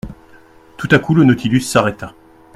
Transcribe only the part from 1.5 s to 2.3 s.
s'arrêta.